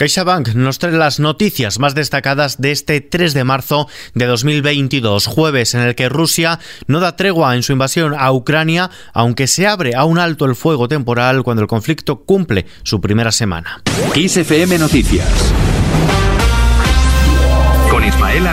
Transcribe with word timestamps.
CaixaBank 0.00 0.54
nos 0.54 0.78
trae 0.78 0.92
las 0.92 1.20
noticias 1.20 1.78
más 1.78 1.94
destacadas 1.94 2.58
de 2.58 2.72
este 2.72 3.02
3 3.02 3.34
de 3.34 3.44
marzo 3.44 3.86
de 4.14 4.24
2022, 4.24 5.26
jueves 5.26 5.74
en 5.74 5.82
el 5.82 5.94
que 5.94 6.08
Rusia 6.08 6.58
no 6.86 7.00
da 7.00 7.16
tregua 7.16 7.54
en 7.54 7.62
su 7.62 7.72
invasión 7.72 8.14
a 8.18 8.32
Ucrania, 8.32 8.90
aunque 9.12 9.46
se 9.46 9.66
abre 9.66 9.94
a 9.94 10.04
un 10.04 10.18
alto 10.18 10.46
el 10.46 10.56
fuego 10.56 10.88
temporal 10.88 11.42
cuando 11.42 11.60
el 11.60 11.68
conflicto 11.68 12.24
cumple 12.24 12.64
su 12.82 13.02
primera 13.02 13.30
semana. 13.30 13.82
Noticias 14.78 15.52
con 17.90 18.02
Ismael. 18.02 18.44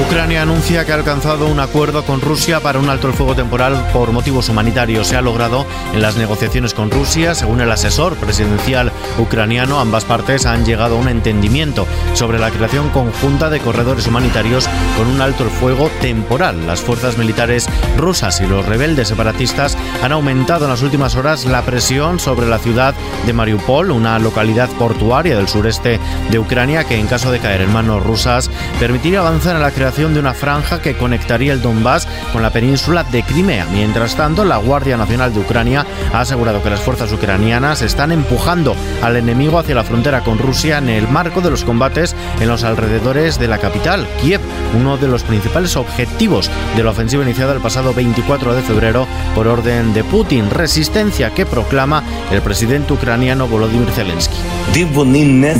Ucrania 0.00 0.42
anuncia 0.42 0.86
que 0.86 0.92
ha 0.92 0.94
alcanzado 0.94 1.46
un 1.46 1.60
acuerdo 1.60 2.02
con 2.04 2.22
Rusia 2.22 2.60
para 2.60 2.78
un 2.78 2.88
alto 2.88 3.08
el 3.08 3.12
fuego 3.12 3.34
temporal 3.34 3.88
por 3.92 4.10
motivos 4.10 4.48
humanitarios. 4.48 5.06
Se 5.06 5.16
ha 5.16 5.20
logrado 5.20 5.66
en 5.92 6.00
las 6.00 6.16
negociaciones 6.16 6.72
con 6.72 6.90
Rusia. 6.90 7.34
Según 7.34 7.60
el 7.60 7.70
asesor 7.70 8.16
presidencial 8.16 8.90
ucraniano, 9.18 9.80
ambas 9.80 10.04
partes 10.04 10.46
han 10.46 10.64
llegado 10.64 10.96
a 10.96 10.98
un 10.98 11.08
entendimiento 11.08 11.86
sobre 12.14 12.38
la 12.38 12.50
creación 12.50 12.88
conjunta 12.88 13.50
de 13.50 13.60
corredores 13.60 14.06
humanitarios 14.06 14.66
con 14.96 15.08
un 15.08 15.20
alto 15.20 15.44
el 15.44 15.50
fuego 15.50 15.90
temporal. 16.00 16.66
Las 16.66 16.80
fuerzas 16.80 17.18
militares 17.18 17.68
rusas 17.98 18.40
y 18.40 18.46
los 18.46 18.64
rebeldes 18.64 19.08
separatistas 19.08 19.76
han 20.02 20.12
aumentado 20.12 20.64
en 20.64 20.70
las 20.70 20.82
últimas 20.82 21.16
horas 21.16 21.44
la 21.44 21.62
presión 21.62 22.18
sobre 22.18 22.48
la 22.48 22.58
ciudad 22.58 22.94
de 23.26 23.32
Mariupol, 23.34 23.90
una 23.90 24.18
localidad 24.18 24.70
portuaria 24.70 25.36
del 25.36 25.48
sureste 25.48 26.00
de 26.30 26.38
Ucrania 26.38 26.84
que 26.84 26.98
en 26.98 27.06
caso 27.06 27.30
de 27.30 27.40
caer 27.40 27.60
en 27.60 27.72
manos 27.72 28.02
rusas 28.02 28.50
permitiría 28.80 29.20
avanzar 29.20 29.56
en 29.56 29.62
la 29.62 29.70
creación 29.70 29.91
creación 29.92 30.14
de 30.14 30.20
una 30.20 30.32
franja 30.32 30.80
que 30.80 30.96
conectaría 30.96 31.52
el 31.52 31.60
Donbass 31.60 32.08
con 32.32 32.40
la 32.40 32.48
península 32.48 33.04
de 33.04 33.22
Crimea. 33.22 33.66
Mientras 33.72 34.16
tanto, 34.16 34.42
la 34.42 34.56
Guardia 34.56 34.96
Nacional 34.96 35.34
de 35.34 35.40
Ucrania 35.40 35.84
ha 36.14 36.20
asegurado 36.20 36.62
que 36.62 36.70
las 36.70 36.80
fuerzas 36.80 37.12
ucranianas 37.12 37.82
están 37.82 38.10
empujando 38.10 38.74
al 39.02 39.16
enemigo 39.16 39.58
hacia 39.58 39.74
la 39.74 39.84
frontera 39.84 40.22
con 40.22 40.38
Rusia 40.38 40.78
en 40.78 40.88
el 40.88 41.08
marco 41.08 41.42
de 41.42 41.50
los 41.50 41.64
combates 41.64 42.16
en 42.40 42.48
los 42.48 42.64
alrededores 42.64 43.38
de 43.38 43.48
la 43.48 43.58
capital, 43.58 44.08
Kiev, 44.22 44.40
uno 44.78 44.96
de 44.96 45.08
los 45.08 45.24
principales 45.24 45.76
objetivos 45.76 46.50
de 46.74 46.84
la 46.84 46.90
ofensiva 46.90 47.22
iniciada 47.22 47.52
el 47.52 47.60
pasado 47.60 47.92
24 47.92 48.54
de 48.54 48.62
febrero 48.62 49.06
por 49.34 49.46
orden 49.46 49.92
de 49.92 50.04
Putin, 50.04 50.48
resistencia 50.48 51.34
que 51.34 51.44
proclama 51.44 52.02
el 52.30 52.40
presidente 52.40 52.94
ucraniano 52.94 53.46
Volodymyr 53.46 53.90
Zelensky. 53.90 54.38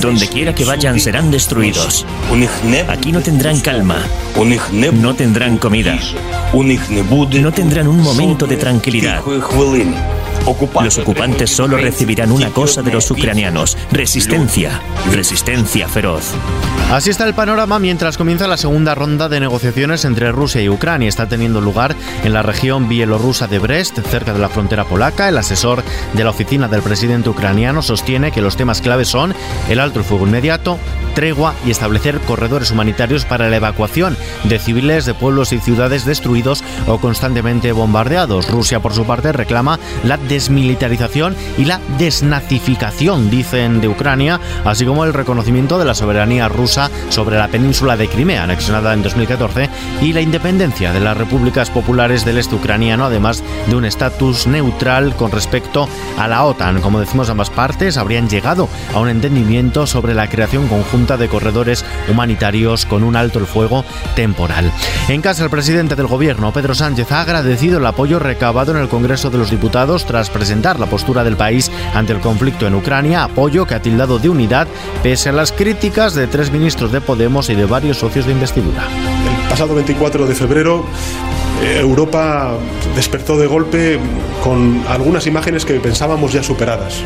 Donde 0.01 0.27
quiera 0.27 0.55
que 0.55 0.65
vayan 0.65 0.99
serán 0.99 1.31
destruidos. 1.31 2.07
Aquí 2.89 3.13
no 3.13 3.21
tendrán 3.21 3.61
calma. 3.61 3.99
No 4.93 5.15
tendrán 5.15 5.59
comida. 5.59 5.99
No 7.41 7.53
tendrán 7.53 7.89
un 7.89 8.03
momento 8.03 8.47
de 8.47 8.57
tranquilidad. 8.57 9.23
Los 10.83 10.99
ocupantes 10.99 11.51
solo 11.51 11.77
recibirán 11.77 12.33
una 12.33 12.51
cosa 12.51 12.83
de 12.83 12.93
los 12.93 13.09
ucranianos, 13.11 13.79
resistencia, 13.93 14.81
resistencia 15.13 15.89
feroz. 15.89 16.33
Así 16.91 17.11
está 17.11 17.27
el 17.27 17.35
panorama 17.35 17.79
mientras 17.79 18.19
comienza 18.19 18.49
la 18.49 18.57
segunda 18.57 18.95
ronda 18.95 19.29
de 19.29 19.39
negociaciones 19.39 20.05
entre 20.05 20.33
Rusia 20.33 20.61
y 20.61 20.69
Ucrania. 20.69 21.09
Está 21.09 21.29
teniendo 21.29 21.61
lugar 21.61 21.95
en 22.25 22.33
la 22.33 22.43
región 22.43 22.89
bielorrusa 22.89 23.47
de 23.47 23.61
Brest, 23.61 24.01
cerca 24.11 24.33
de 24.33 24.41
la 24.41 24.49
frontera 24.49 24.85
polaca. 24.85 25.29
El 25.29 25.39
asesor 25.39 25.85
de 26.13 26.25
la 26.25 26.31
oficina 26.31 26.67
del 26.67 26.83
presidente 26.83 27.31
ucraniano 27.31 27.81
sostiene 27.81 28.33
que 28.33 28.43
los 28.43 28.57
temas 28.57 28.81
claves 28.81 29.09
son 29.09 29.35
el 29.69 29.79
alto 29.79 30.01
el 30.01 30.05
fuego 30.05 30.27
inmediato, 30.27 30.79
tregua 31.13 31.55
y 31.65 31.71
establecer 31.71 32.21
corredores 32.21 32.71
humanitarios 32.71 33.25
para 33.25 33.49
la 33.49 33.57
evacuación 33.57 34.17
de 34.45 34.59
civiles 34.59 35.05
de 35.05 35.15
pueblos 35.15 35.53
y 35.53 35.59
ciudades 35.59 36.05
destruidos 36.05 36.65
o 36.87 36.99
constantemente 36.99 37.73
bombardeados. 37.73 38.51
Rusia, 38.51 38.81
por 38.81 38.95
su 38.95 39.05
parte, 39.05 39.33
reclama 39.33 39.79
la 40.05 40.17
desmilitarización 40.17 41.37
y 41.59 41.65
la 41.65 41.81
desnazificación, 41.99 43.31
dicen, 43.31 43.81
de 43.81 43.89
Ucrania, 43.89 44.41
así 44.65 44.85
como 44.85 45.05
el 45.05 45.15
reconocimiento 45.15 45.79
de 45.79 45.85
la 45.85 45.95
soberanía 45.95 46.49
rusa 46.49 46.91
sobre 47.09 47.39
la 47.39 47.49
península 47.49 47.97
de 47.97 48.09
Crimea, 48.09 48.45
anexionada 48.45 48.95
en 48.95 49.03
2014, 49.03 49.69
y 50.01 50.13
la 50.13 50.21
independencia 50.21 50.93
de 50.93 51.01
las 51.01 51.17
repúblicas 51.17 51.71
populares 51.71 52.25
del 52.25 52.39
este 52.39 52.55
ucraniano, 52.55 53.05
además 53.05 53.43
de 53.67 53.77
un 53.77 53.85
estatus 53.85 54.47
neutral 54.47 55.15
con 55.17 55.31
respecto 55.31 55.89
a 56.19 56.29
la 56.29 56.45
OTAN. 56.45 56.81
Como 56.81 57.01
decimos, 57.01 57.31
ambas 57.31 57.51
partes 57.51 57.97
habrían 57.97 58.29
llegado 58.29 58.69
a 58.95 59.01
un 59.01 59.09
entendimiento 59.09 59.87
sobre 59.87 60.15
la 60.15 60.29
creación 60.29 60.69
conjunta 60.69 61.02
de 61.03 61.29
corredores 61.29 61.85
humanitarios 62.09 62.87
con 62.87 63.03
un 63.03 63.17
alto 63.17 63.41
el 63.41 63.47
fuego 63.47 63.85
temporal. 64.15 64.71
En 65.09 65.21
casa, 65.21 65.43
el 65.43 65.51
presidente 65.51 65.97
del 65.97 66.07
gobierno, 66.07 66.53
Pedro 66.53 66.77
Sánchez, 66.77 67.11
ha 67.11 67.23
agradecido 67.23 67.79
el 67.79 67.87
apoyo 67.87 68.21
recabado 68.21 68.71
en 68.71 68.79
el 68.79 68.89
Congreso 68.89 69.29
de 69.29 69.39
los 69.39 69.51
Diputados 69.51 70.07
tras 70.07 70.31
presentar 70.31 70.79
la 70.79 70.87
postura 70.87 71.25
del 71.25 71.37
país 71.37 71.73
ante 71.93 72.13
el 72.13 72.21
conflicto 72.21 72.69
en 72.69 72.77
Ucrania, 72.77 73.25
apoyo 73.25 73.67
que 73.67 73.75
ha 73.75 73.83
tildado 73.83 74.21
de 74.21 74.29
unidad 74.29 74.69
pese 75.03 75.31
a 75.31 75.33
las 75.33 75.51
críticas 75.51 76.15
de 76.15 76.29
tres 76.29 76.53
ministros 76.53 76.93
de 76.93 77.01
Podemos 77.01 77.51
y 77.51 77.57
de 77.57 77.67
varios 77.67 77.99
socios 77.99 78.27
de 78.27 78.33
investidura. 78.33 78.87
El 78.87 79.49
pasado 79.49 79.75
24 79.75 80.27
de 80.27 80.35
febrero 80.37 80.85
eh, 81.65 81.79
Europa 81.81 82.53
despertó 82.95 83.37
de 83.37 83.49
golpe 83.49 83.99
con 84.45 84.85
algunas 84.89 85.27
imágenes 85.27 85.65
que 85.65 85.75
pensábamos 85.81 86.33
ya 86.33 86.45
superadas 86.45 87.03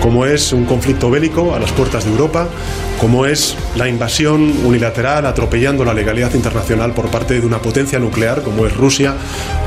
como 0.00 0.26
es 0.26 0.52
un 0.52 0.64
conflicto 0.64 1.10
bélico 1.10 1.54
a 1.54 1.58
las 1.58 1.72
puertas 1.72 2.04
de 2.04 2.10
Europa, 2.10 2.48
como 3.00 3.26
es 3.26 3.56
la 3.76 3.88
invasión 3.88 4.52
unilateral 4.64 5.26
atropellando 5.26 5.84
la 5.84 5.94
legalidad 5.94 6.34
internacional 6.34 6.92
por 6.92 7.10
parte 7.10 7.40
de 7.40 7.46
una 7.46 7.58
potencia 7.58 7.98
nuclear 7.98 8.42
como 8.42 8.66
es 8.66 8.76
Rusia 8.76 9.14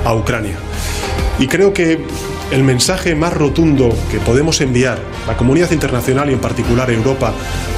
a 0.05 0.13
Ucrania. 0.13 0.55
Y 1.39 1.47
creo 1.47 1.73
que 1.73 1.99
el 2.51 2.63
mensaje 2.63 3.15
más 3.15 3.33
rotundo 3.33 3.89
que 4.11 4.19
podemos 4.19 4.61
enviar 4.61 4.99
a 5.25 5.31
la 5.31 5.37
comunidad 5.37 5.71
internacional 5.71 6.29
y 6.29 6.33
en 6.33 6.39
particular 6.39 6.89
a 6.89 6.93
Europa 6.93 7.33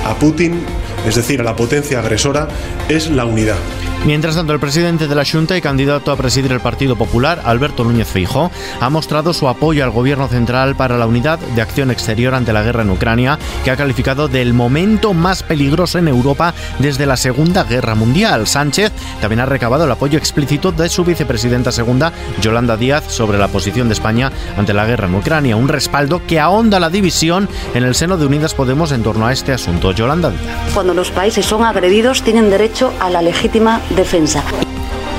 a 0.06 0.16
Putin, 0.16 0.60
es 1.08 1.16
decir, 1.16 1.40
a 1.42 1.44
la 1.44 1.56
potencia 1.56 2.00
agresora, 2.00 2.48
es 2.90 3.10
la 3.10 3.26
unidad. 3.26 3.58
Mientras 4.06 4.36
tanto, 4.36 4.52
el 4.52 4.60
presidente 4.60 5.08
de 5.08 5.16
la 5.16 5.24
Junta 5.24 5.56
y 5.56 5.62
candidato 5.62 6.12
a 6.12 6.18
presidir 6.18 6.52
el 6.52 6.60
Partido 6.60 6.98
Popular, 6.98 7.42
Alberto 7.46 7.86
Núñez 7.86 8.10
Feijó, 8.10 8.52
ha 8.82 8.90
mostrado 8.90 9.34
su 9.34 9.48
apoyo 9.48 9.82
al 9.82 9.92
gobierno 9.92 10.28
central 10.28 10.76
para 10.76 10.98
la 10.98 11.08
unidad 11.08 11.40
de 11.40 11.62
acción 11.62 11.90
exterior 11.90 12.36
ante 12.36 12.52
la 12.52 12.64
guerra 12.64 12.82
en 12.82 12.90
Ucrania, 12.90 13.40
que 13.64 13.72
ha 13.72 13.78
calificado 13.78 14.28
del 14.28 14.54
momento 14.54 15.14
más 15.14 15.42
peligroso 15.42 16.00
en 16.00 16.10
Europa 16.10 16.54
desde 16.80 17.06
la 17.06 17.16
Segunda 17.16 17.64
Guerra 17.64 17.96
Mundial. 17.96 18.46
Sánchez 18.46 18.92
también 19.22 19.40
ha 19.40 19.46
recabado 19.46 19.86
el 19.86 19.92
apoyo 19.92 20.18
explícito 20.18 20.74
de 20.74 20.90
su 20.90 21.06
vicepresidenta 21.06 21.72
segunda, 21.72 22.12
Yolanda 22.42 22.76
Díaz, 22.76 23.06
sobre 23.08 23.38
la 23.38 23.48
posición 23.48 23.88
de 23.88 23.94
España 23.94 24.34
ante 24.58 24.74
la 24.74 24.86
guerra 24.86 25.08
en 25.08 25.16
Ucrania, 25.16 25.56
un 25.56 25.70
respaldo 25.70 26.22
que 26.28 26.42
ahonda 26.42 26.82
la 26.82 26.90
división 26.90 27.48
en 27.74 27.84
el 27.84 27.96
seno 27.96 28.18
de 28.18 28.26
Unidas 28.26 28.54
Podemos 28.54 28.92
en 28.92 29.02
torno 29.02 29.28
a 29.28 29.32
este 29.32 29.54
asunto. 29.54 29.94
Yolanda 29.94 30.30
Díaz. 30.30 30.74
Cuando 30.74 30.94
los 30.94 31.10
países 31.10 31.46
son 31.46 31.64
agredidos, 31.64 32.22
tienen 32.22 32.50
derecho 32.50 32.92
a 33.00 33.10
la 33.10 33.22
legítima 33.22 33.80
defensa. 33.96 34.44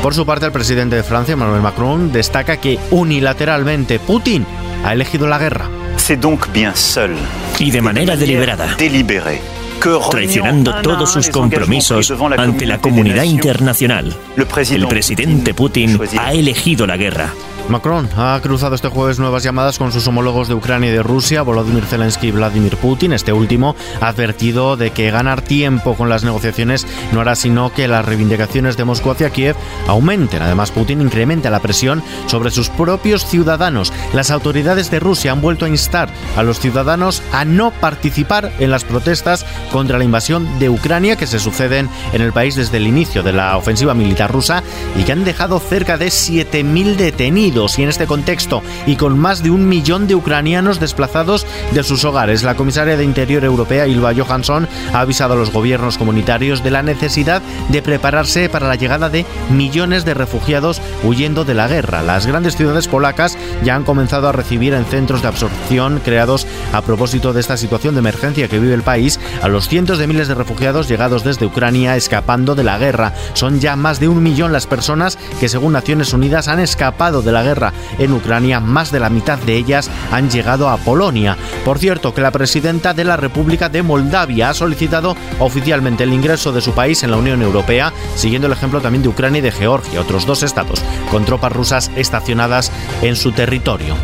Por 0.02 0.14
su 0.14 0.26
parte, 0.26 0.46
el 0.46 0.52
presidente 0.52 0.96
de 0.96 1.02
Francia, 1.02 1.32
Emmanuel 1.32 1.62
Macron, 1.62 2.12
destaca 2.12 2.58
que 2.58 2.78
unilateralmente 2.90 3.98
Putin 3.98 4.46
ha 4.84 4.92
elegido 4.92 5.26
la 5.26 5.38
guerra. 5.38 5.68
Y 7.58 7.70
de 7.70 7.80
manera 7.80 8.16
deliberada 8.16 8.76
traicionando 10.10 10.74
todos 10.82 11.12
sus 11.12 11.28
compromisos 11.28 12.12
ante 12.36 12.66
la 12.66 12.78
comunidad 12.78 13.24
internacional. 13.24 14.14
El 14.36 14.88
presidente 14.88 15.54
Putin 15.54 16.00
ha 16.18 16.32
elegido 16.32 16.86
la 16.86 16.96
guerra. 16.96 17.32
Macron 17.68 18.08
ha 18.16 18.38
cruzado 18.42 18.74
este 18.74 18.88
jueves 18.88 19.18
nuevas 19.18 19.42
llamadas 19.42 19.78
con 19.78 19.90
sus 19.90 20.06
homólogos 20.06 20.48
de 20.48 20.54
Ucrania 20.54 20.90
y 20.90 20.92
de 20.92 21.02
Rusia, 21.02 21.40
Volodymyr 21.40 21.86
Zelensky 21.86 22.28
y 22.28 22.30
Vladimir 22.30 22.76
Putin. 22.76 23.14
Este 23.14 23.32
último 23.32 23.74
ha 24.02 24.08
advertido 24.08 24.76
de 24.76 24.90
que 24.90 25.10
ganar 25.10 25.40
tiempo 25.40 25.94
con 25.94 26.10
las 26.10 26.24
negociaciones 26.24 26.86
no 27.12 27.22
hará 27.22 27.34
sino 27.34 27.72
que 27.72 27.88
las 27.88 28.04
reivindicaciones 28.04 28.76
de 28.76 28.84
Moscú 28.84 29.10
hacia 29.10 29.30
Kiev 29.30 29.56
aumenten. 29.88 30.42
Además, 30.42 30.72
Putin 30.72 31.00
incrementa 31.00 31.48
la 31.48 31.60
presión 31.60 32.02
sobre 32.26 32.50
sus 32.50 32.68
propios 32.68 33.24
ciudadanos. 33.24 33.94
Las 34.12 34.30
autoridades 34.30 34.90
de 34.90 35.00
Rusia 35.00 35.32
han 35.32 35.40
vuelto 35.40 35.64
a 35.64 35.70
instar 35.70 36.10
a 36.36 36.42
los 36.42 36.60
ciudadanos 36.60 37.22
a 37.32 37.46
no 37.46 37.70
participar 37.70 38.52
en 38.58 38.70
las 38.70 38.84
protestas 38.84 39.46
contra 39.72 39.96
la 39.96 40.04
invasión 40.04 40.58
de 40.58 40.68
Ucrania 40.68 41.16
que 41.16 41.26
se 41.26 41.38
suceden 41.38 41.88
en 42.12 42.20
el 42.20 42.32
país 42.32 42.56
desde 42.56 42.76
el 42.76 42.86
inicio 42.86 43.22
de 43.22 43.32
la 43.32 43.56
ofensiva 43.56 43.94
militar 43.94 44.30
rusa 44.30 44.62
y 44.98 45.04
que 45.04 45.12
han 45.12 45.24
dejado 45.24 45.58
cerca 45.60 45.96
de 45.96 46.08
7.000 46.08 46.96
detenidos 46.96 47.53
y 47.54 47.82
en 47.82 47.88
este 47.88 48.08
contexto 48.08 48.62
y 48.84 48.96
con 48.96 49.16
más 49.16 49.44
de 49.44 49.50
un 49.50 49.68
millón 49.68 50.08
de 50.08 50.16
ucranianos 50.16 50.80
desplazados 50.80 51.46
de 51.70 51.84
sus 51.84 52.04
hogares. 52.04 52.42
La 52.42 52.56
comisaria 52.56 52.96
de 52.96 53.04
Interior 53.04 53.44
Europea, 53.44 53.86
Ilva 53.86 54.12
Johansson, 54.12 54.66
ha 54.92 55.00
avisado 55.00 55.34
a 55.34 55.36
los 55.36 55.52
gobiernos 55.52 55.96
comunitarios 55.96 56.64
de 56.64 56.72
la 56.72 56.82
necesidad 56.82 57.42
de 57.68 57.80
prepararse 57.80 58.48
para 58.48 58.66
la 58.66 58.74
llegada 58.74 59.08
de 59.08 59.24
millones 59.50 60.04
de 60.04 60.14
refugiados 60.14 60.82
huyendo 61.04 61.44
de 61.44 61.54
la 61.54 61.68
guerra. 61.68 62.02
Las 62.02 62.26
grandes 62.26 62.56
ciudades 62.56 62.88
polacas 62.88 63.38
ya 63.62 63.76
han 63.76 63.84
comenzado 63.84 64.28
a 64.28 64.32
recibir 64.32 64.74
en 64.74 64.84
centros 64.84 65.22
de 65.22 65.28
absorción 65.28 66.00
creados 66.04 66.48
a 66.72 66.82
propósito 66.82 67.32
de 67.32 67.40
esta 67.40 67.56
situación 67.56 67.94
de 67.94 68.00
emergencia 68.00 68.48
que 68.48 68.58
vive 68.58 68.74
el 68.74 68.82
país 68.82 69.20
a 69.42 69.48
los 69.48 69.68
cientos 69.68 69.98
de 69.98 70.08
miles 70.08 70.26
de 70.26 70.34
refugiados 70.34 70.88
llegados 70.88 71.22
desde 71.22 71.46
Ucrania 71.46 71.94
escapando 71.94 72.56
de 72.56 72.64
la 72.64 72.78
guerra. 72.78 73.14
Son 73.34 73.60
ya 73.60 73.76
más 73.76 74.00
de 74.00 74.08
un 74.08 74.24
millón 74.24 74.52
las 74.52 74.66
personas 74.66 75.18
que 75.38 75.48
según 75.48 75.72
Naciones 75.72 76.12
Unidas 76.12 76.48
han 76.48 76.58
escapado 76.58 77.22
de 77.22 77.30
la 77.30 77.43
en 77.98 78.12
Ucrania, 78.12 78.60
más 78.60 78.90
de 78.90 79.00
la 79.00 79.10
mitad 79.10 79.38
de 79.38 79.56
ellas 79.56 79.90
han 80.10 80.30
llegado 80.30 80.68
a 80.68 80.78
Polonia. 80.78 81.36
Por 81.64 81.78
cierto, 81.78 82.14
que 82.14 82.20
la 82.20 82.30
presidenta 82.30 82.94
de 82.94 83.04
la 83.04 83.16
República 83.16 83.68
de 83.68 83.82
Moldavia 83.82 84.50
ha 84.50 84.54
solicitado 84.54 85.16
oficialmente 85.38 86.04
el 86.04 86.12
ingreso 86.12 86.52
de 86.52 86.60
su 86.60 86.72
país 86.72 87.02
en 87.02 87.10
la 87.10 87.16
Unión 87.16 87.42
Europea, 87.42 87.92
siguiendo 88.16 88.46
el 88.46 88.52
ejemplo 88.52 88.80
también 88.80 89.02
de 89.02 89.08
Ucrania 89.08 89.38
y 89.38 89.42
de 89.42 89.52
Georgia, 89.52 90.00
otros 90.00 90.26
dos 90.26 90.42
estados 90.42 90.82
con 91.10 91.24
tropas 91.24 91.52
rusas 91.52 91.90
estacionadas 91.96 92.72
en 93.02 93.16
su 93.16 93.32
territorio. 93.32 93.94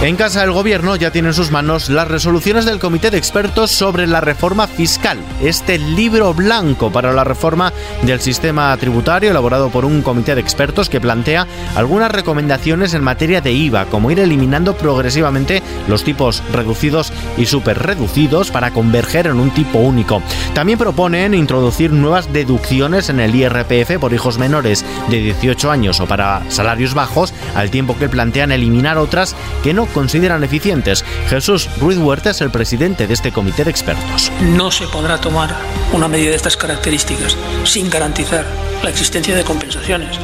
En 0.00 0.14
casa 0.14 0.42
del 0.42 0.52
gobierno 0.52 0.94
ya 0.94 1.10
tiene 1.10 1.28
en 1.28 1.34
sus 1.34 1.50
manos 1.50 1.88
las 1.88 2.06
resoluciones 2.06 2.64
del 2.64 2.78
Comité 2.78 3.10
de 3.10 3.18
Expertos 3.18 3.72
sobre 3.72 4.06
la 4.06 4.20
reforma 4.20 4.68
fiscal, 4.68 5.18
este 5.42 5.76
libro 5.76 6.32
blanco 6.34 6.92
para 6.92 7.12
la 7.12 7.24
reforma 7.24 7.72
del 8.02 8.20
sistema 8.20 8.76
tributario 8.76 9.32
elaborado 9.32 9.70
por 9.70 9.84
un 9.84 10.02
comité 10.02 10.36
de 10.36 10.40
expertos 10.40 10.88
que 10.88 11.00
plantea 11.00 11.48
algunas 11.74 12.12
recomendaciones 12.12 12.94
en 12.94 13.02
materia 13.02 13.40
de 13.40 13.50
IVA, 13.50 13.86
como 13.86 14.12
ir 14.12 14.20
eliminando 14.20 14.76
progresivamente 14.76 15.64
los 15.88 16.04
tipos 16.04 16.44
reducidos 16.52 17.12
y 17.36 17.46
superreducidos 17.46 18.52
para 18.52 18.70
converger 18.70 19.26
en 19.26 19.40
un 19.40 19.50
tipo 19.50 19.80
único. 19.80 20.22
También 20.54 20.78
proponen 20.78 21.34
introducir 21.34 21.90
nuevas 21.90 22.32
deducciones 22.32 23.08
en 23.08 23.18
el 23.18 23.34
IRPF 23.34 23.98
por 23.98 24.12
hijos 24.14 24.38
menores 24.38 24.84
de 25.10 25.18
18 25.18 25.72
años 25.72 25.98
o 25.98 26.06
para 26.06 26.48
salarios 26.50 26.94
bajos, 26.94 27.34
al 27.56 27.72
tiempo 27.72 27.98
que 27.98 28.08
plantean 28.08 28.52
eliminar 28.52 28.96
otras 28.96 29.34
que 29.64 29.74
no 29.74 29.87
consideran 29.94 30.44
eficientes. 30.44 31.04
Jesús 31.28 31.68
Ruiz 31.78 31.98
Huerta 31.98 32.30
es 32.30 32.40
el 32.40 32.50
presidente 32.50 33.06
de 33.06 33.14
este 33.14 33.32
comité 33.32 33.64
de 33.64 33.70
expertos. 33.70 34.30
No 34.40 34.70
se 34.70 34.86
podrá 34.86 35.20
tomar 35.20 35.54
una 35.92 36.08
medida 36.08 36.30
de 36.30 36.36
estas 36.36 36.56
características 36.56 37.36
sin 37.64 37.90
garantizar 37.90 38.46
la 38.82 38.90
existencia 38.90 39.34
de 39.34 39.44
compensaciones 39.44 40.18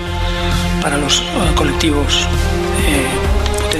para 0.81 0.99
los 0.99 1.20
eh, 1.20 1.25
colectivos 1.55 2.26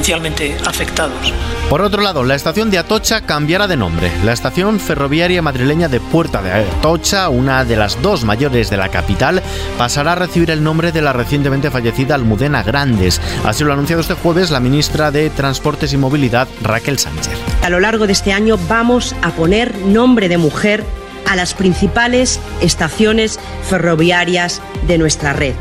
potencialmente 0.05 0.55
afectados 0.67 1.33
por 1.71 1.81
otro 1.81 2.03
lado, 2.03 2.25
la 2.25 2.35
estación 2.35 2.71
de 2.71 2.77
Atocha 2.77 3.23
cambiará 3.23 3.67
de 3.67 3.79
nombre. 3.79 4.12
La 4.23 4.35
estación 4.35 4.79
ferroviaria 4.79 5.41
madrileña 5.41 5.89
de 5.89 5.99
Puerta 5.99 6.43
de 6.43 6.53
Atocha, 6.53 7.31
una 7.31 7.65
de 7.65 7.77
las 7.77 8.01
dos 8.03 8.23
mayores 8.23 8.69
de 8.69 8.77
la 8.77 8.91
capital, 8.91 9.43
pasará 9.79 10.12
a 10.12 10.15
recibir 10.17 10.51
el 10.51 10.62
nombre 10.62 10.93
de 10.93 11.01
la 11.01 11.15
recientemente 11.15 11.71
fallecida 11.71 12.17
Almudena 12.17 12.62
Grandes. 12.62 13.19
Así 13.45 13.65
lo 13.65 13.71
ha 13.71 13.75
anunciado 13.75 14.03
este 14.03 14.12
jueves 14.12 14.51
la 14.51 14.61
ministra 14.61 15.11
de 15.11 15.31
Transportes 15.31 15.95
y 15.95 15.97
Movilidad, 15.97 16.49
Raquel 16.61 16.99
Sánchez. 16.99 17.33
A 17.62 17.71
lo 17.71 17.81
largo 17.81 18.06
de 18.06 18.12
este 18.12 18.35
año 18.35 18.59
vamos 18.69 19.17
a 19.23 19.31
poner 19.31 19.75
nombre 19.79 20.29
de 20.29 20.37
mujer 20.37 20.85
a 21.27 21.35
las 21.35 21.55
principales 21.55 22.41
estaciones 22.61 23.41
ferroviarias 23.67 24.61
de 24.87 24.99
nuestra 24.99 25.33
red. 25.33 25.55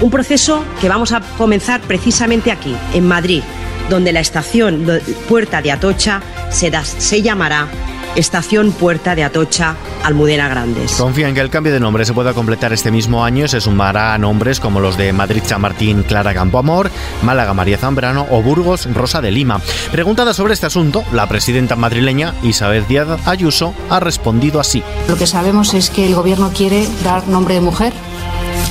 Un 0.00 0.10
proceso 0.10 0.64
que 0.80 0.88
vamos 0.88 1.12
a 1.12 1.20
comenzar 1.38 1.80
precisamente 1.82 2.50
aquí, 2.50 2.76
en 2.92 3.06
Madrid 3.06 3.42
donde 3.88 4.12
la 4.12 4.20
estación 4.20 4.86
Puerta 5.28 5.62
de 5.62 5.72
Atocha 5.72 6.22
se, 6.50 6.70
se 6.84 7.22
llamará 7.22 7.68
Estación 8.16 8.72
Puerta 8.72 9.14
de 9.14 9.22
Atocha 9.22 9.76
Almudena 10.02 10.48
Grandes. 10.48 10.92
Confía 10.92 11.28
en 11.28 11.34
que 11.34 11.40
el 11.40 11.50
cambio 11.50 11.72
de 11.72 11.80
nombre 11.80 12.04
se 12.04 12.12
pueda 12.12 12.34
completar 12.34 12.72
este 12.72 12.90
mismo 12.90 13.24
año 13.24 13.44
y 13.44 13.48
se 13.48 13.60
sumará 13.60 14.14
a 14.14 14.18
nombres 14.18 14.60
como 14.60 14.80
los 14.80 14.96
de 14.96 15.12
Madrid 15.12 15.42
Chamartín 15.46 16.02
Clara 16.02 16.34
Campoamor, 16.34 16.90
Málaga 17.22 17.54
María 17.54 17.78
Zambrano 17.78 18.26
o 18.30 18.42
Burgos 18.42 18.92
Rosa 18.92 19.20
de 19.20 19.30
Lima. 19.30 19.60
Preguntada 19.92 20.34
sobre 20.34 20.54
este 20.54 20.66
asunto, 20.66 21.04
la 21.12 21.28
presidenta 21.28 21.76
madrileña 21.76 22.34
Isabel 22.42 22.86
Díaz 22.88 23.26
Ayuso 23.26 23.74
ha 23.90 24.00
respondido 24.00 24.58
así. 24.58 24.82
Lo 25.06 25.16
que 25.16 25.26
sabemos 25.26 25.74
es 25.74 25.90
que 25.90 26.06
el 26.06 26.14
gobierno 26.14 26.50
quiere 26.52 26.88
dar 27.04 27.28
nombre 27.28 27.54
de 27.54 27.60
mujer 27.60 27.92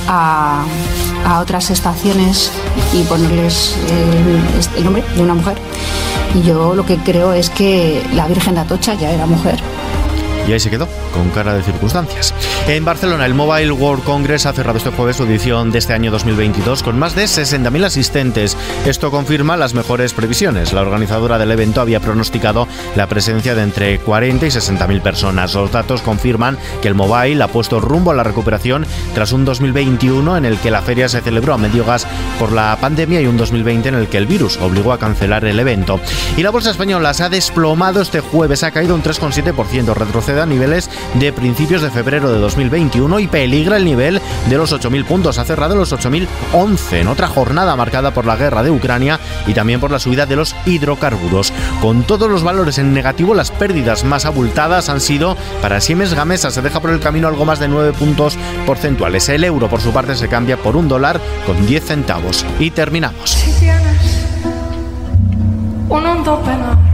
a, 0.08 0.64
otras 1.40 1.70
estaciones 1.70 2.50
y 2.92 3.02
ponerles 3.04 3.76
eh, 3.88 4.40
el 4.76 4.84
nombre 4.84 5.04
de 5.14 5.22
una 5.22 5.34
mujer. 5.34 5.56
Y 6.34 6.42
yo 6.42 6.74
lo 6.74 6.84
que 6.84 6.96
creo 6.98 7.32
es 7.32 7.50
que 7.50 8.02
la 8.14 8.26
Virgen 8.26 8.54
de 8.54 8.60
Atocha 8.60 8.94
ya 8.94 9.10
era 9.10 9.26
mujer 9.26 9.60
y 10.46 10.52
ahí 10.52 10.60
se 10.60 10.70
quedó, 10.70 10.88
con 11.12 11.30
cara 11.30 11.54
de 11.54 11.62
circunstancias. 11.62 12.34
En 12.66 12.84
Barcelona, 12.84 13.26
el 13.26 13.34
Mobile 13.34 13.72
World 13.72 14.04
Congress 14.04 14.46
ha 14.46 14.52
cerrado 14.52 14.78
este 14.78 14.90
jueves 14.90 15.16
su 15.16 15.24
edición 15.24 15.70
de 15.70 15.78
este 15.78 15.92
año 15.92 16.10
2022 16.10 16.82
con 16.82 16.98
más 16.98 17.14
de 17.14 17.24
60.000 17.24 17.84
asistentes. 17.84 18.56
Esto 18.86 19.10
confirma 19.10 19.56
las 19.56 19.74
mejores 19.74 20.12
previsiones. 20.12 20.72
La 20.72 20.82
organizadora 20.82 21.38
del 21.38 21.50
evento 21.50 21.80
había 21.80 22.00
pronosticado 22.00 22.68
la 22.96 23.06
presencia 23.06 23.54
de 23.54 23.62
entre 23.62 23.98
40 23.98 24.46
y 24.46 24.50
60.000 24.50 25.00
personas. 25.00 25.54
Los 25.54 25.72
datos 25.72 26.02
confirman 26.02 26.58
que 26.82 26.88
el 26.88 26.94
Mobile 26.94 27.42
ha 27.42 27.48
puesto 27.48 27.80
rumbo 27.80 28.10
a 28.10 28.14
la 28.14 28.24
recuperación 28.24 28.86
tras 29.14 29.32
un 29.32 29.44
2021 29.44 30.36
en 30.36 30.44
el 30.44 30.58
que 30.58 30.70
la 30.70 30.82
feria 30.82 31.08
se 31.08 31.20
celebró 31.20 31.54
a 31.54 31.58
medio 31.58 31.84
gas 31.84 32.06
por 32.38 32.52
la 32.52 32.76
pandemia 32.80 33.20
y 33.20 33.26
un 33.26 33.36
2020 33.36 33.88
en 33.88 33.94
el 33.94 34.08
que 34.08 34.18
el 34.18 34.26
virus 34.26 34.58
obligó 34.58 34.92
a 34.92 34.98
cancelar 34.98 35.44
el 35.44 35.58
evento. 35.58 36.00
Y 36.36 36.42
la 36.42 36.50
bolsa 36.50 36.70
española 36.70 37.14
se 37.14 37.24
ha 37.24 37.28
desplomado 37.28 38.00
este 38.00 38.20
jueves, 38.20 38.62
ha 38.62 38.70
caído 38.70 38.94
un 38.94 39.02
3,7%, 39.02 39.94
retrocede 39.94 40.37
a 40.40 40.46
niveles 40.46 40.90
de 41.14 41.32
principios 41.32 41.82
de 41.82 41.90
febrero 41.90 42.30
de 42.30 42.38
2021 42.38 43.20
y 43.20 43.28
peligra 43.28 43.76
el 43.76 43.84
nivel 43.84 44.20
de 44.48 44.56
los 44.56 44.72
8.000 44.72 45.04
puntos. 45.04 45.38
Ha 45.38 45.44
cerrado 45.44 45.74
los 45.74 45.92
8.011 45.92 47.00
en 47.00 47.08
otra 47.08 47.28
jornada 47.28 47.76
marcada 47.76 48.12
por 48.12 48.26
la 48.26 48.36
guerra 48.36 48.62
de 48.62 48.70
Ucrania 48.70 49.20
y 49.46 49.54
también 49.54 49.80
por 49.80 49.90
la 49.90 49.98
subida 49.98 50.26
de 50.26 50.36
los 50.36 50.54
hidrocarburos. 50.66 51.52
Con 51.80 52.02
todos 52.02 52.30
los 52.30 52.42
valores 52.42 52.78
en 52.78 52.92
negativo, 52.92 53.34
las 53.34 53.50
pérdidas 53.50 54.04
más 54.04 54.24
abultadas 54.24 54.88
han 54.88 55.00
sido 55.00 55.36
para 55.62 55.80
Siemens 55.80 56.14
Gamesa. 56.14 56.50
Se 56.50 56.62
deja 56.62 56.80
por 56.80 56.90
el 56.90 57.00
camino 57.00 57.28
algo 57.28 57.44
más 57.44 57.58
de 57.58 57.68
9 57.68 57.92
puntos 57.92 58.38
porcentuales. 58.66 59.28
El 59.28 59.44
euro, 59.44 59.68
por 59.68 59.80
su 59.80 59.92
parte, 59.92 60.14
se 60.14 60.28
cambia 60.28 60.56
por 60.56 60.76
un 60.76 60.88
dólar 60.88 61.20
con 61.46 61.66
10 61.66 61.84
centavos. 61.84 62.44
Y 62.58 62.70
terminamos. 62.70 63.36
un 65.88 66.87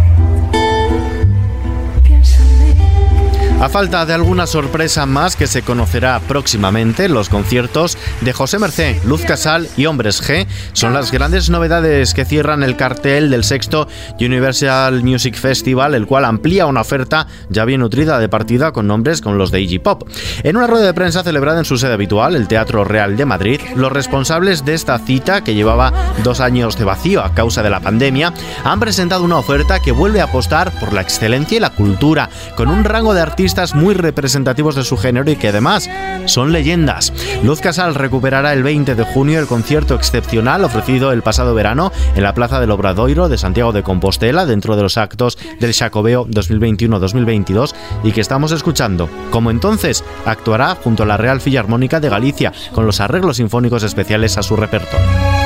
A 3.61 3.69
falta 3.69 4.05
de 4.05 4.13
alguna 4.13 4.47
sorpresa 4.47 5.07
más 5.07 5.37
que 5.37 5.47
se 5.47 5.63
conocerá 5.63 6.21
próximamente, 6.27 7.09
los 7.09 7.29
conciertos 7.29 7.97
de 8.21 8.33
José 8.33 8.59
Mercé, 8.59 9.01
Luz 9.07 9.23
Casal 9.23 9.69
y 9.77 9.87
Hombres 9.87 10.23
G 10.23 10.47
son 10.73 10.93
las 10.93 11.13
grandes 11.13 11.49
novedades 11.49 12.15
que 12.15 12.25
cierran 12.25 12.63
el 12.63 12.77
cartel 12.77 13.31
del 13.31 13.45
sexto 13.45 13.89
Universal 14.21 15.03
Music 15.05 15.37
Festival, 15.37 15.95
el 15.95 16.07
cual 16.07 16.25
amplía 16.25 16.67
una 16.67 16.81
oferta 16.83 17.29
ya 17.49 17.65
bien 17.65 17.81
nutrida 17.81 18.19
de 18.19 18.29
partida 18.29 18.73
con 18.73 18.89
nombres 18.89 19.23
como 19.23 19.37
los 19.37 19.53
de 19.53 19.61
Iggy 19.61 19.79
Pop. 19.79 20.03
En 20.43 20.57
una 20.57 20.67
rueda 20.67 20.87
de 20.87 20.95
prensa 20.95 21.23
celebrada 21.23 21.61
en 21.61 21.65
su 21.65 21.79
sede 21.79 21.95
habitual, 21.95 22.35
el 22.35 22.49
Teatro 22.49 22.85
Real 22.85 23.17
de 23.17 23.25
Madrid, 23.25 23.61
los 23.77 23.93
responsables 23.93 24.65
de 24.65 24.75
esta 24.75 24.99
cita, 24.99 25.43
que 25.43 25.55
llevaba 25.55 25.93
dos 26.23 26.41
años 26.41 26.77
de 26.77 26.85
vacío 26.85 27.23
a 27.23 27.35
causa 27.35 27.63
de 27.63 27.71
la 27.71 27.81
pandemia, 27.81 28.35
han 28.65 28.81
presentado 28.81 29.23
una 29.23 29.39
oferta 29.39 29.81
que 29.81 29.93
vuelve 29.93 30.21
a 30.21 30.25
apostar 30.25 30.73
por 30.81 30.93
la 30.93 31.01
excelencia 31.01 31.57
y 31.57 31.61
la 31.61 31.71
cultura, 31.71 32.29
con 32.57 32.69
un 32.69 32.85
rango 32.85 33.15
de 33.15 33.23
artistas 33.23 33.44
muy 33.75 33.95
representativos 33.95 34.75
de 34.75 34.85
su 34.85 34.97
género 34.97 35.31
y 35.31 35.37
que 35.37 35.49
además 35.49 35.91
son 36.25 36.51
leyendas. 36.51 37.13
Luz 37.43 37.61
Casal 37.61 37.95
recuperará 37.95 38.55
el 38.55 38.63
20 38.63 38.95
de 38.95 39.05
junio 39.05 39.39
el 39.39 39.47
concierto 39.47 39.95
excepcional 39.95 40.65
ofrecido 40.65 41.13
el 41.13 41.23
pasado 41.23 41.55
verano 41.55 41.93
en 42.15 42.23
la 42.23 42.33
Plaza 42.33 42.59
del 42.59 42.71
Obradoiro 42.71 43.29
de 43.29 43.37
Santiago 43.37 43.73
de 43.73 43.83
Compostela 43.83 44.47
dentro 44.47 44.77
de 44.77 44.83
los 44.83 44.97
actos 44.97 45.37
del 45.61 45.75
Chacobeo 45.75 46.27
2021-2022 46.27 47.75
y 48.03 48.13
que 48.13 48.23
estamos 48.23 48.51
escuchando. 48.53 49.11
Como 49.31 49.51
entonces, 49.51 50.05
actuará 50.25 50.75
junto 50.75 51.03
a 51.03 51.07
la 51.07 51.19
Real 51.19 51.43
Filarmónica 51.43 52.01
de 52.01 52.09
Galicia 52.09 52.53
con 52.73 52.87
los 52.87 53.01
arreglos 53.01 53.37
sinfónicos 53.37 53.83
especiales 53.83 54.39
a 54.39 54.43
su 54.43 54.57
repertorio. 54.57 55.44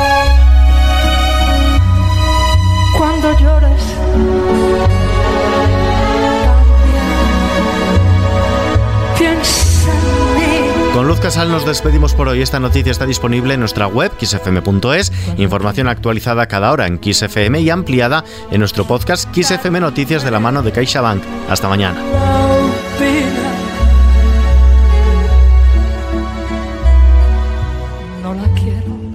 Con 10.99 11.07
Luz 11.07 11.21
Casal 11.21 11.49
nos 11.49 11.65
despedimos 11.65 12.13
por 12.13 12.27
hoy. 12.27 12.43
Esta 12.43 12.59
noticia 12.59 12.91
está 12.91 13.07
disponible 13.07 13.55
en 13.55 13.61
nuestra 13.61 13.87
web 13.87 14.11
xfm.es, 14.21 15.13
información 15.37 15.87
actualizada 15.87 16.49
cada 16.49 16.73
hora 16.73 16.89
en 16.89 16.99
XFM 17.01 17.61
y 17.61 17.71
ampliada 17.71 18.25
en 18.51 18.59
nuestro 18.59 18.85
podcast 18.85 19.33
XFM 19.33 19.79
Noticias 19.79 20.25
de 20.25 20.33
la 20.33 20.41
mano 20.41 20.61
de 20.61 20.73
CaixaBank. 20.73 21.23
Hasta 21.49 21.69
mañana. 21.69 22.03
No 28.21 28.35
la 28.35 28.49
quiero. 28.55 29.08